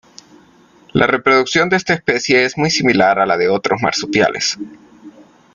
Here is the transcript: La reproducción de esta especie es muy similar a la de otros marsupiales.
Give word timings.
La 0.93 1.05
reproducción 1.05 1.69
de 1.69 1.75
esta 1.77 1.93
especie 1.93 2.43
es 2.43 2.57
muy 2.57 2.71
similar 2.71 3.19
a 3.19 3.27
la 3.27 3.37
de 3.37 3.49
otros 3.49 3.83
marsupiales. 3.83 4.57